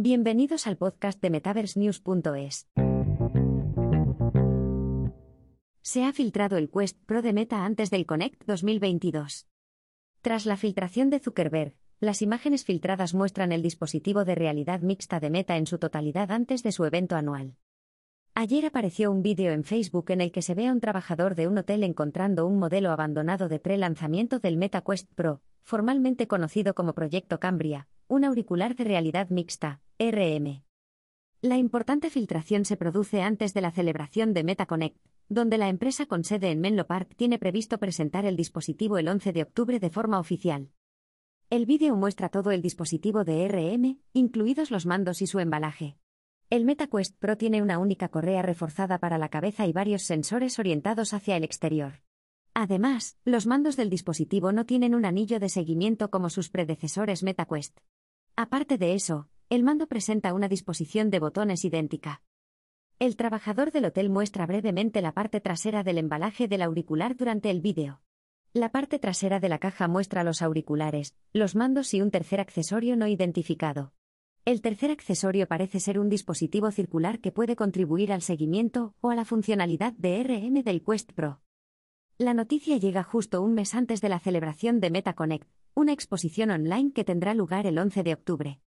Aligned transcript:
Bienvenidos 0.00 0.68
al 0.68 0.76
podcast 0.76 1.20
de 1.20 1.28
MetaverseNews.es. 1.28 2.68
Se 5.82 6.04
ha 6.04 6.12
filtrado 6.12 6.56
el 6.56 6.70
Quest 6.70 7.02
Pro 7.04 7.20
de 7.20 7.32
Meta 7.32 7.64
antes 7.64 7.90
del 7.90 8.06
Connect 8.06 8.44
2022. 8.46 9.48
Tras 10.22 10.46
la 10.46 10.56
filtración 10.56 11.10
de 11.10 11.18
Zuckerberg, 11.18 11.74
las 11.98 12.22
imágenes 12.22 12.64
filtradas 12.64 13.12
muestran 13.12 13.50
el 13.50 13.60
dispositivo 13.60 14.24
de 14.24 14.36
realidad 14.36 14.82
mixta 14.82 15.18
de 15.18 15.30
Meta 15.30 15.56
en 15.56 15.66
su 15.66 15.78
totalidad 15.78 16.30
antes 16.30 16.62
de 16.62 16.70
su 16.70 16.84
evento 16.84 17.16
anual. 17.16 17.56
Ayer 18.36 18.66
apareció 18.66 19.10
un 19.10 19.22
vídeo 19.22 19.50
en 19.50 19.64
Facebook 19.64 20.12
en 20.12 20.20
el 20.20 20.30
que 20.30 20.42
se 20.42 20.54
ve 20.54 20.68
a 20.68 20.72
un 20.72 20.78
trabajador 20.78 21.34
de 21.34 21.48
un 21.48 21.58
hotel 21.58 21.82
encontrando 21.82 22.46
un 22.46 22.60
modelo 22.60 22.92
abandonado 22.92 23.48
de 23.48 23.58
pre-lanzamiento 23.58 24.38
del 24.38 24.58
Meta 24.58 24.80
Quest 24.82 25.12
Pro, 25.16 25.42
formalmente 25.64 26.28
conocido 26.28 26.76
como 26.76 26.94
Proyecto 26.94 27.40
Cambria, 27.40 27.88
un 28.06 28.24
auricular 28.24 28.76
de 28.76 28.84
realidad 28.84 29.28
mixta, 29.30 29.80
RM. 30.00 30.62
La 31.42 31.56
importante 31.56 32.08
filtración 32.08 32.64
se 32.64 32.76
produce 32.76 33.20
antes 33.20 33.52
de 33.52 33.60
la 33.60 33.72
celebración 33.72 34.32
de 34.32 34.44
MetaConnect, 34.44 34.96
donde 35.28 35.58
la 35.58 35.68
empresa 35.68 36.06
con 36.06 36.22
sede 36.22 36.52
en 36.52 36.60
Menlo 36.60 36.86
Park 36.86 37.16
tiene 37.16 37.36
previsto 37.36 37.78
presentar 37.78 38.24
el 38.24 38.36
dispositivo 38.36 38.98
el 38.98 39.08
11 39.08 39.32
de 39.32 39.42
octubre 39.42 39.80
de 39.80 39.90
forma 39.90 40.20
oficial. 40.20 40.70
El 41.50 41.66
vídeo 41.66 41.96
muestra 41.96 42.28
todo 42.28 42.52
el 42.52 42.62
dispositivo 42.62 43.24
de 43.24 43.48
RM, 43.48 43.98
incluidos 44.12 44.70
los 44.70 44.86
mandos 44.86 45.20
y 45.20 45.26
su 45.26 45.40
embalaje. 45.40 45.96
El 46.48 46.64
MetaQuest 46.64 47.18
Pro 47.18 47.36
tiene 47.36 47.60
una 47.60 47.80
única 47.80 48.08
correa 48.08 48.42
reforzada 48.42 48.98
para 48.98 49.18
la 49.18 49.30
cabeza 49.30 49.66
y 49.66 49.72
varios 49.72 50.02
sensores 50.02 50.60
orientados 50.60 51.12
hacia 51.12 51.36
el 51.36 51.42
exterior. 51.42 52.02
Además, 52.54 53.16
los 53.24 53.48
mandos 53.48 53.74
del 53.74 53.90
dispositivo 53.90 54.52
no 54.52 54.64
tienen 54.64 54.94
un 54.94 55.04
anillo 55.04 55.40
de 55.40 55.48
seguimiento 55.48 56.08
como 56.08 56.30
sus 56.30 56.50
predecesores 56.50 57.24
MetaQuest. 57.24 57.80
Aparte 58.36 58.78
de 58.78 58.94
eso, 58.94 59.28
el 59.50 59.62
mando 59.62 59.86
presenta 59.86 60.34
una 60.34 60.46
disposición 60.46 61.08
de 61.08 61.20
botones 61.20 61.64
idéntica. 61.64 62.20
El 62.98 63.16
trabajador 63.16 63.72
del 63.72 63.86
hotel 63.86 64.10
muestra 64.10 64.44
brevemente 64.44 65.00
la 65.00 65.12
parte 65.12 65.40
trasera 65.40 65.82
del 65.82 65.96
embalaje 65.96 66.48
del 66.48 66.60
auricular 66.60 67.16
durante 67.16 67.48
el 67.50 67.62
vídeo. 67.62 68.02
La 68.52 68.70
parte 68.70 68.98
trasera 68.98 69.40
de 69.40 69.48
la 69.48 69.58
caja 69.58 69.88
muestra 69.88 70.22
los 70.22 70.42
auriculares, 70.42 71.14
los 71.32 71.54
mandos 71.54 71.94
y 71.94 72.02
un 72.02 72.10
tercer 72.10 72.40
accesorio 72.40 72.96
no 72.96 73.06
identificado. 73.06 73.94
El 74.44 74.60
tercer 74.60 74.90
accesorio 74.90 75.46
parece 75.46 75.80
ser 75.80 75.98
un 75.98 76.10
dispositivo 76.10 76.70
circular 76.70 77.20
que 77.20 77.32
puede 77.32 77.56
contribuir 77.56 78.12
al 78.12 78.22
seguimiento 78.22 78.94
o 79.00 79.10
a 79.10 79.14
la 79.14 79.24
funcionalidad 79.24 79.94
de 79.94 80.22
RM 80.22 80.62
del 80.62 80.82
Quest 80.82 81.12
Pro. 81.12 81.40
La 82.18 82.34
noticia 82.34 82.76
llega 82.76 83.02
justo 83.02 83.40
un 83.40 83.54
mes 83.54 83.74
antes 83.74 84.02
de 84.02 84.08
la 84.10 84.18
celebración 84.18 84.80
de 84.80 84.90
MetaConnect, 84.90 85.48
una 85.74 85.92
exposición 85.92 86.50
online 86.50 86.92
que 86.92 87.04
tendrá 87.04 87.32
lugar 87.32 87.66
el 87.66 87.78
11 87.78 88.02
de 88.02 88.12
octubre. 88.12 88.60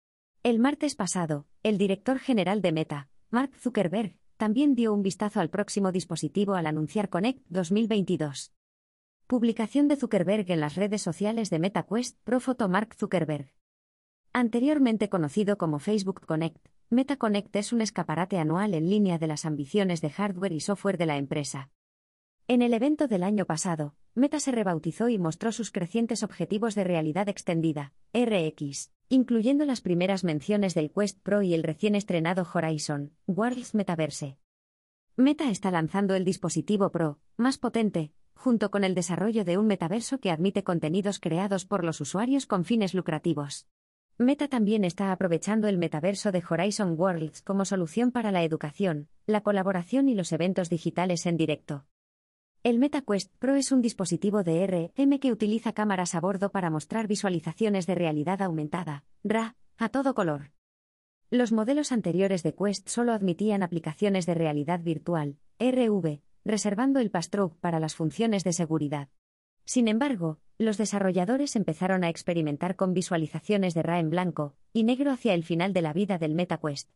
El 0.41 0.57
martes 0.57 0.95
pasado, 0.95 1.47
el 1.63 1.77
director 1.77 2.17
general 2.17 2.61
de 2.61 2.71
Meta, 2.71 3.09
Mark 3.29 3.51
Zuckerberg, 3.59 4.15
también 4.37 4.73
dio 4.73 4.93
un 4.93 5.03
vistazo 5.03 5.41
al 5.41 5.49
próximo 5.49 5.91
dispositivo 5.91 6.53
al 6.53 6.65
anunciar 6.65 7.09
Connect 7.09 7.45
2022. 7.49 8.53
Publicación 9.27 9.89
de 9.89 9.97
Zuckerberg 9.97 10.49
en 10.49 10.61
las 10.61 10.75
redes 10.75 11.01
sociales 11.01 11.49
de 11.49 11.59
MetaQuest 11.59 12.17
Pro 12.23 12.39
Foto 12.39 12.69
Mark 12.69 12.95
Zuckerberg. 12.95 13.53
Anteriormente 14.31 15.09
conocido 15.09 15.57
como 15.57 15.77
Facebook 15.77 16.25
Connect, 16.25 16.65
MetaConnect 16.89 17.53
es 17.57 17.73
un 17.73 17.81
escaparate 17.81 18.37
anual 18.37 18.75
en 18.75 18.89
línea 18.89 19.17
de 19.17 19.27
las 19.27 19.43
ambiciones 19.43 19.99
de 19.99 20.09
hardware 20.09 20.53
y 20.53 20.61
software 20.61 20.97
de 20.97 21.05
la 21.05 21.17
empresa. 21.17 21.69
En 22.47 22.61
el 22.61 22.73
evento 22.73 23.09
del 23.09 23.23
año 23.23 23.43
pasado, 23.45 23.93
Meta 24.15 24.39
se 24.39 24.53
rebautizó 24.53 25.09
y 25.09 25.19
mostró 25.19 25.51
sus 25.51 25.69
crecientes 25.69 26.23
objetivos 26.23 26.75
de 26.75 26.85
realidad 26.85 27.27
extendida, 27.27 27.91
RX, 28.13 28.89
incluyendo 29.09 29.65
las 29.65 29.81
primeras 29.81 30.23
menciones 30.23 30.75
del 30.75 30.91
Quest 30.91 31.19
Pro 31.21 31.41
y 31.41 31.55
el 31.55 31.63
recién 31.63 31.95
estrenado 31.95 32.47
Horizon, 32.53 33.11
Worlds 33.25 33.73
Metaverse. 33.73 34.37
Meta 35.15 35.49
está 35.49 35.71
lanzando 35.71 36.13
el 36.13 36.23
dispositivo 36.23 36.91
Pro, 36.91 37.19
más 37.35 37.57
potente, 37.57 38.13
junto 38.35 38.69
con 38.69 38.83
el 38.83 38.93
desarrollo 38.93 39.43
de 39.43 39.57
un 39.57 39.65
metaverso 39.65 40.19
que 40.19 40.29
admite 40.29 40.63
contenidos 40.63 41.19
creados 41.19 41.65
por 41.65 41.83
los 41.83 41.99
usuarios 41.99 42.45
con 42.45 42.63
fines 42.63 42.93
lucrativos. 42.93 43.67
Meta 44.19 44.47
también 44.47 44.85
está 44.85 45.11
aprovechando 45.11 45.67
el 45.67 45.79
metaverso 45.79 46.31
de 46.31 46.43
Horizon 46.47 46.93
Worlds 46.95 47.41
como 47.41 47.65
solución 47.65 48.11
para 48.11 48.31
la 48.31 48.43
educación, 48.43 49.09
la 49.25 49.41
colaboración 49.41 50.07
y 50.07 50.13
los 50.13 50.31
eventos 50.31 50.69
digitales 50.69 51.25
en 51.25 51.35
directo. 51.35 51.85
El 52.61 52.77
MetaQuest 52.77 53.33
Pro 53.39 53.55
es 53.55 53.71
un 53.71 53.81
dispositivo 53.81 54.43
de 54.43 54.67
RM 54.67 55.19
que 55.19 55.31
utiliza 55.31 55.71
cámaras 55.71 56.13
a 56.13 56.19
bordo 56.19 56.51
para 56.51 56.69
mostrar 56.69 57.07
visualizaciones 57.07 57.87
de 57.87 57.95
realidad 57.95 58.41
aumentada, 58.41 59.05
RA, 59.23 59.55
a 59.77 59.87
todo 59.87 60.13
color. 60.13 60.51
Los 61.29 61.53
modelos 61.53 61.93
anteriores 61.93 62.43
de 62.43 62.53
Quest 62.53 62.89
solo 62.89 63.13
admitían 63.13 63.63
aplicaciones 63.63 64.25
de 64.25 64.33
realidad 64.33 64.81
virtual, 64.81 65.37
RV, 65.57 66.19
reservando 66.43 66.99
el 66.99 67.11
Pastroke 67.11 67.57
para 67.61 67.79
las 67.79 67.95
funciones 67.95 68.43
de 68.43 68.51
seguridad. 68.51 69.07
Sin 69.63 69.87
embargo, 69.87 70.41
los 70.57 70.77
desarrolladores 70.77 71.55
empezaron 71.55 72.03
a 72.03 72.09
experimentar 72.09 72.75
con 72.75 72.93
visualizaciones 72.93 73.73
de 73.73 73.83
RA 73.83 73.99
en 73.99 74.09
blanco 74.09 74.57
y 74.73 74.83
negro 74.83 75.11
hacia 75.11 75.33
el 75.33 75.45
final 75.45 75.71
de 75.71 75.81
la 75.81 75.93
vida 75.93 76.17
del 76.17 76.35
MetaQuest. 76.35 76.89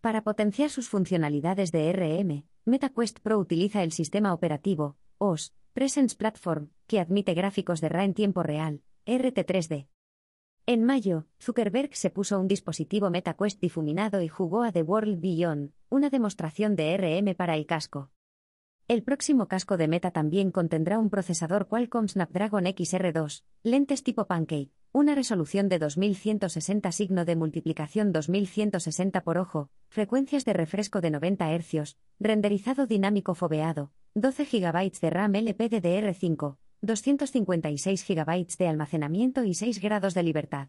Para 0.00 0.22
potenciar 0.22 0.70
sus 0.70 0.88
funcionalidades 0.88 1.72
de 1.72 1.92
RM, 1.92 2.44
MetaQuest 2.68 3.20
Pro 3.20 3.38
utiliza 3.38 3.84
el 3.84 3.92
sistema 3.92 4.34
operativo 4.34 4.96
OS 5.18 5.54
Presence 5.72 6.16
Platform, 6.16 6.70
que 6.88 6.98
admite 6.98 7.32
gráficos 7.32 7.80
de 7.80 7.88
RA 7.88 8.02
en 8.02 8.12
tiempo 8.12 8.42
real, 8.42 8.82
RT3D. 9.06 9.86
En 10.66 10.82
mayo, 10.82 11.26
Zuckerberg 11.40 11.94
se 11.94 12.10
puso 12.10 12.40
un 12.40 12.48
dispositivo 12.48 13.08
MetaQuest 13.08 13.60
difuminado 13.60 14.20
y 14.20 14.26
jugó 14.26 14.64
a 14.64 14.72
The 14.72 14.82
World 14.82 15.20
Beyond, 15.20 15.74
una 15.90 16.10
demostración 16.10 16.74
de 16.74 16.96
RM 16.96 17.36
para 17.36 17.54
el 17.54 17.66
casco. 17.66 18.10
El 18.88 19.04
próximo 19.04 19.46
casco 19.46 19.76
de 19.76 19.86
Meta 19.86 20.10
también 20.10 20.50
contendrá 20.50 20.98
un 20.98 21.08
procesador 21.08 21.68
Qualcomm 21.68 22.08
Snapdragon 22.08 22.64
XR2, 22.64 23.44
lentes 23.62 24.02
tipo 24.02 24.26
Pancake, 24.26 24.72
una 24.96 25.14
resolución 25.14 25.68
de 25.68 25.78
2160 25.78 26.90
signo 26.90 27.26
de 27.26 27.36
multiplicación 27.36 28.12
2160 28.12 29.20
por 29.24 29.36
ojo, 29.36 29.68
frecuencias 29.90 30.46
de 30.46 30.54
refresco 30.54 31.02
de 31.02 31.10
90 31.10 31.54
Hz, 31.54 31.98
renderizado 32.18 32.86
dinámico 32.86 33.34
foveado, 33.34 33.92
12 34.14 34.46
GB 34.46 34.98
de 34.98 35.10
RAM 35.10 35.32
LPDDR5, 35.34 36.56
256 36.80 38.06
GB 38.08 38.46
de 38.58 38.68
almacenamiento 38.68 39.44
y 39.44 39.52
6 39.52 39.82
grados 39.82 40.14
de 40.14 40.22
libertad. 40.22 40.68